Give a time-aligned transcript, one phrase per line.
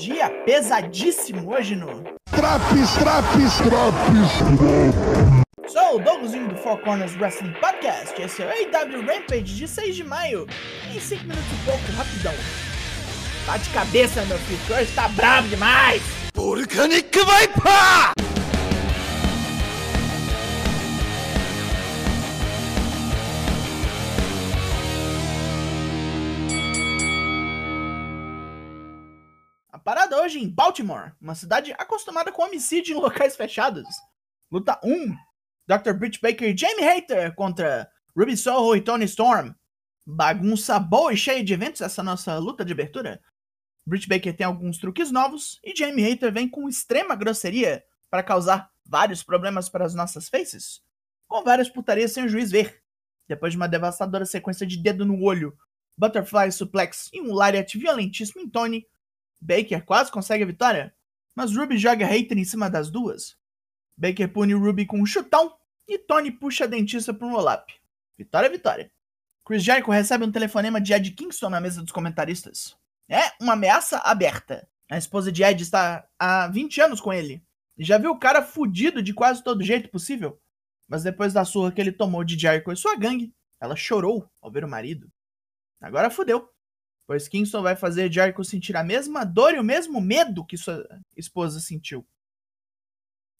[0.00, 2.02] Dia pesadíssimo hoje no.
[2.30, 4.32] Traps, traps, traps.
[5.70, 8.18] Sou o Douglasinho do Four Corners Wrestling Podcast.
[8.18, 10.46] Esse é o AW Rampage de 6 de maio.
[10.90, 12.32] Em 5 minutos e pouco, rapidão.
[13.46, 16.00] Bate cabeça, meu filho, hoje tá bravo demais.
[16.34, 18.29] Volcanic Viper!
[30.12, 33.86] Hoje em Baltimore, uma cidade acostumada com homicídio em locais fechados.
[34.50, 35.14] Luta 1:
[35.68, 35.92] Dr.
[35.92, 39.54] Britt Baker e Jamie Hater contra Ruby Soho e Tony Storm.
[40.04, 43.22] Bagunça boa e cheia de eventos essa nossa luta de abertura.
[43.86, 48.68] Britt Baker tem alguns truques novos e Jamie Hater vem com extrema grosseria para causar
[48.84, 50.80] vários problemas para as nossas faces,
[51.28, 52.82] com várias putarias sem o juiz ver.
[53.28, 55.56] Depois de uma devastadora sequência de dedo no olho,
[55.96, 58.84] Butterfly Suplex e um Lariat violentíssimo em Tony,
[59.40, 60.94] Baker quase consegue a vitória,
[61.34, 63.36] mas Ruby joga Hater em cima das duas.
[63.96, 65.56] Baker pune Ruby com um chutão
[65.88, 67.72] e Tony puxa a dentista para um roll-up.
[68.18, 68.92] Vitória, vitória.
[69.44, 72.76] Chris Jericho recebe um telefonema de Ed Kingston na mesa dos comentaristas.
[73.08, 74.68] É uma ameaça aberta.
[74.90, 77.42] A esposa de Ed está há 20 anos com ele.
[77.76, 80.40] E já viu o cara fudido de quase todo jeito possível.
[80.88, 84.50] Mas depois da surra que ele tomou de Jericho e sua gangue, ela chorou ao
[84.50, 85.10] ver o marido.
[85.80, 86.48] Agora fudeu
[87.10, 90.86] pois Kingston vai fazer Jericho sentir a mesma dor e o mesmo medo que sua
[91.16, 92.06] esposa sentiu.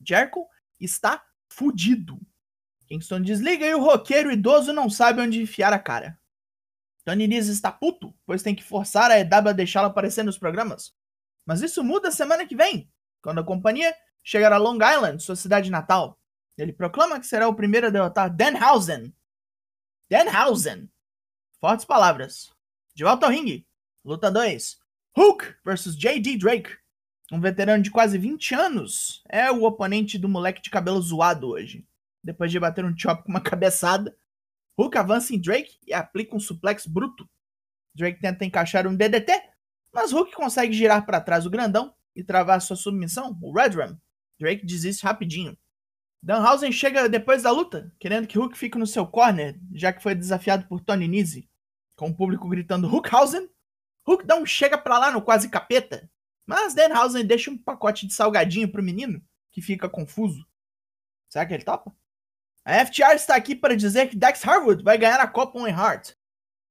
[0.00, 0.46] Jericho
[0.80, 2.18] está fudido.
[2.86, 6.18] Kingston desliga e o roqueiro idoso não sabe onde enfiar a cara.
[7.04, 10.96] Tony Nese está puto, pois tem que forçar a EW a deixá-lo aparecer nos programas.
[11.44, 13.94] Mas isso muda semana que vem, quando a companhia
[14.24, 16.18] chegar a Long Island, sua cidade natal.
[16.56, 19.14] Ele proclama que será o primeiro a derrotar Danhausen.
[20.10, 20.90] Danhausen.
[21.60, 22.56] Fortes palavras.
[22.98, 23.64] De volta ao ringue.
[24.04, 24.76] Luta 2.
[25.16, 26.36] Hook versus J.D.
[26.36, 26.76] Drake.
[27.30, 31.86] Um veterano de quase 20 anos é o oponente do moleque de cabelo zoado hoje.
[32.24, 34.12] Depois de bater um chop com uma cabeçada,
[34.76, 37.30] Hook avança em Drake e aplica um suplex bruto.
[37.94, 39.30] Drake tenta encaixar um DDT,
[39.94, 43.96] mas Hook consegue girar para trás o grandão e travar sua submissão, o Red Ram.
[44.40, 45.56] Drake desiste rapidinho.
[46.20, 50.16] Danhausen chega depois da luta, querendo que Hook fique no seu corner, já que foi
[50.16, 51.48] desafiado por Tony Nese
[51.98, 53.50] com o público gritando Hookhausen.
[54.06, 56.08] Hook dá um chega pra lá no quase capeta,
[56.46, 59.20] mas Denhausen deixa um pacote de salgadinho pro menino,
[59.50, 60.46] que fica confuso.
[61.28, 61.94] Será que ele topa?
[62.64, 66.14] A FTR está aqui para dizer que Dax Harwood vai ganhar a Copa One Heart.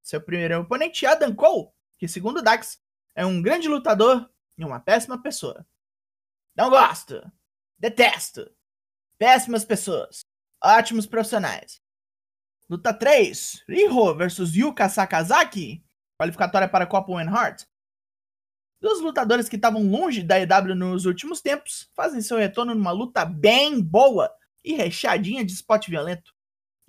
[0.00, 2.80] Seu primeiro oponente é Adam Cole, que segundo Dax
[3.14, 5.66] é um grande lutador e uma péssima pessoa.
[6.54, 7.20] Não gosto.
[7.78, 8.50] Detesto.
[9.18, 10.20] Péssimas pessoas.
[10.62, 11.82] Ótimos profissionais.
[12.68, 15.84] Luta 3: Riho versus Yuka Sakazaki,
[16.18, 17.64] qualificatória para Copa One Heart.
[18.80, 23.24] Dos lutadores que estavam longe da EW nos últimos tempos fazem seu retorno numa luta
[23.24, 24.28] bem boa
[24.64, 26.34] e recheadinha de spot violento,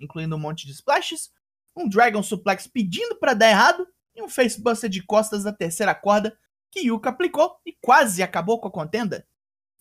[0.00, 1.30] incluindo um monte de splashes,
[1.76, 3.86] um Dragon Suplex pedindo para dar errado
[4.16, 6.36] e um facebuster de costas da terceira corda
[6.72, 9.24] que Yuka aplicou e quase acabou com a contenda.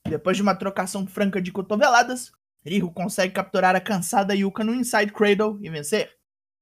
[0.08, 2.32] Depois de uma trocação franca de cotoveladas,
[2.68, 6.12] Riho consegue capturar a cansada Yuka no Inside Cradle e vencer.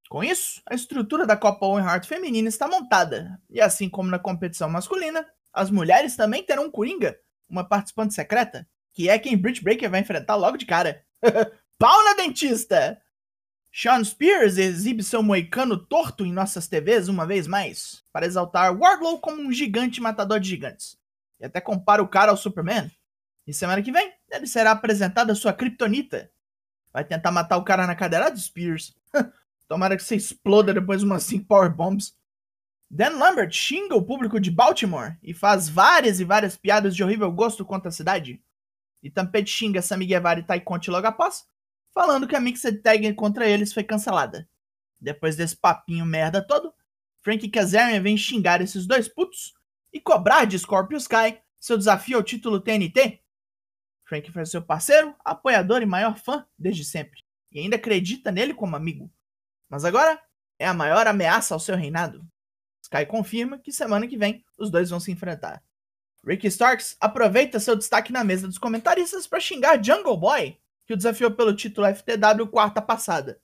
[0.08, 4.20] Com isso, a estrutura da Copa Owen Hart feminina está montada, e assim como na
[4.20, 7.18] competição masculina, as mulheres também terão um Coringa,
[7.50, 11.04] uma participante secreta, que é quem Britt Breaker vai enfrentar logo de cara.
[11.80, 13.02] Pau na dentista!
[13.74, 19.20] Sean Spears exibe seu moicano torto em nossas TVs uma vez mais, para exaltar Wardlow
[19.20, 20.98] como um gigante matador de gigantes.
[21.40, 22.90] E até compara o cara ao Superman.
[23.48, 26.32] E semana que vem, ele será apresentada a sua Kryptonita.
[26.92, 28.96] Vai tentar matar o cara na cadeira de Spears.
[29.68, 32.18] Tomara que você exploda depois de umas 5 Power Bombs.
[32.90, 37.32] Dan Lambert xinga o público de Baltimore e faz várias e várias piadas de horrível
[37.32, 38.42] gosto contra a cidade.
[39.04, 41.46] E Tampete xinga Sammy Guevara e Tai Conte logo após,
[41.94, 44.48] falando que a Mixed Tag contra eles foi cancelada.
[45.00, 46.74] Depois desse papinho merda todo,
[47.22, 49.54] Frank Kazarian vem xingar esses dois putos
[49.92, 53.25] e cobrar de Scorpio Sky seu desafio ao título TNT
[54.06, 58.76] Frank foi seu parceiro, apoiador e maior fã desde sempre, e ainda acredita nele como
[58.76, 59.12] amigo.
[59.70, 60.22] Mas agora
[60.60, 62.26] é a maior ameaça ao seu reinado.
[62.82, 65.64] Sky confirma que semana que vem os dois vão se enfrentar.
[66.26, 70.98] Ricky Starks aproveita seu destaque na mesa dos comentaristas para xingar Jungle Boy, que o
[70.98, 73.40] desafiou pelo título FTW quarta passada.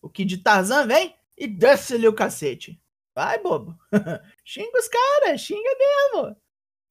[0.00, 2.80] O Kid Tarzan vem e desce-lhe o cacete.
[3.14, 3.78] Vai, bobo.
[4.44, 6.36] xinga os caras, xinga mesmo.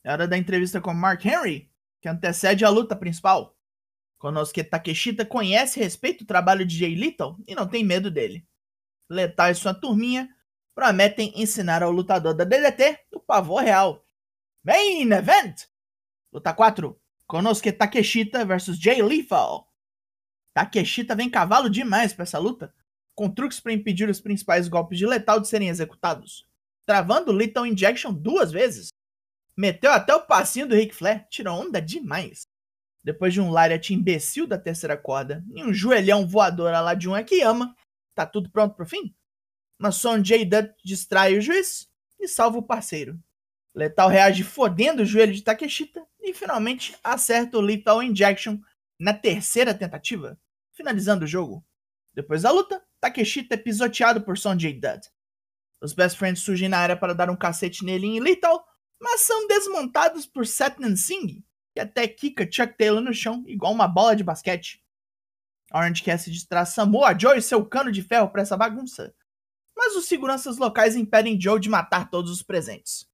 [0.04, 1.71] É hora da entrevista com Mark Henry,
[2.02, 3.56] que antecede a luta principal.
[4.18, 8.46] Konosuke Takeshita conhece e respeita o trabalho de Jay Little e não tem medo dele.
[9.10, 10.30] Letal e sua turminha
[10.76, 14.06] prometem ensinar ao lutador da DDT o pavor real.
[14.64, 15.68] Main Event!
[16.32, 17.00] Luta 4.
[17.28, 19.68] Konosuke Takeshita versus Jay Lethal.
[20.54, 22.74] Takeshita vem cavalo demais pra essa luta,
[23.16, 26.48] com truques para impedir os principais golpes de Letal de serem executados,
[26.86, 28.90] travando o Lethal Injection duas vezes.
[29.58, 32.48] Meteu até o passinho do Ric Flair, tirou onda demais.
[33.04, 37.16] Depois de um Lariat imbecil da terceira corda e um joelhão voador lá de um
[37.16, 37.76] Akiyama,
[38.16, 39.16] tá tudo pronto pro fim?
[39.78, 41.90] Mas Sonjay Dutt distrai o juiz
[42.20, 43.20] e salva o parceiro.
[43.74, 48.60] Letal reage fodendo o joelho de Takeshita e finalmente acerta o Lethal Injection
[49.00, 50.40] na terceira tentativa,
[50.74, 51.66] finalizando o jogo.
[52.14, 55.10] Depois da luta, Takeshita é pisoteado por Sonjay Dutt.
[55.82, 58.64] Os Best Friends surgem na área para dar um cacete nele em Lethal,
[59.02, 61.44] mas são desmontados por Satnam Singh,
[61.74, 64.82] que até quica Chuck Taylor no chão igual uma bola de basquete.
[65.74, 69.16] Orange Cassidy traz Samoa Joe e seu cano de ferro para essa bagunça,
[69.76, 73.10] mas os seguranças locais impedem Joe de matar todos os presentes.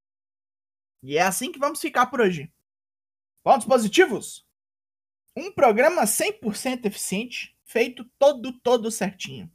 [1.02, 2.52] E é assim que vamos ficar por hoje.
[3.42, 4.46] Pontos positivos?
[5.34, 9.50] Um programa 100% eficiente, feito todo, todo certinho.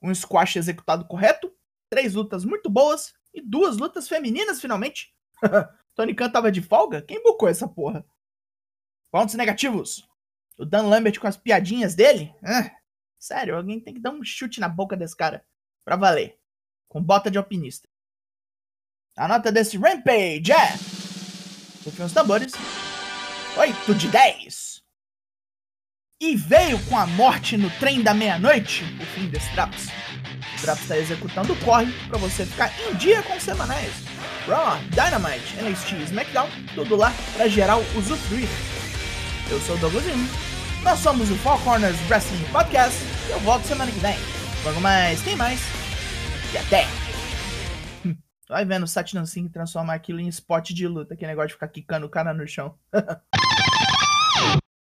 [0.00, 1.52] Um squash executado correto,
[1.88, 5.12] três lutas muito boas e duas lutas femininas finalmente.
[5.94, 7.02] Tony Khan tava de folga?
[7.02, 8.04] Quem bucou essa porra?
[9.10, 10.08] Pontos negativos.
[10.58, 12.34] O Dan Lambert com as piadinhas dele?
[12.44, 12.70] Ah,
[13.18, 15.44] sério, alguém tem que dar um chute na boca desse cara.
[15.84, 16.38] Pra valer.
[16.88, 17.88] Com bota de alpinista.
[19.16, 20.72] A nota desse Rampage é.
[21.84, 22.52] Rufem os tambores.
[23.56, 24.82] 8 de 10.
[26.20, 29.88] E veio com a morte no trem da meia-noite o fim desse Traps.
[30.58, 34.09] O Traps está executando o corre para você ficar em dia com os semanais.
[34.46, 38.48] Raw, Dynamite, NXT e SmackDown, tudo lá para geral usufruir.
[39.50, 40.04] Eu sou o Douglas
[40.82, 42.98] Nós somos o Four Corners Wrestling Podcast
[43.28, 44.16] e eu volto semana que vem.
[44.64, 45.60] Logo mais, tem mais.
[46.54, 46.86] E até!
[48.48, 52.06] Vai vendo o Satnam transformar aquilo em spot de luta, que negócio de ficar quicando
[52.06, 52.74] o cara no chão.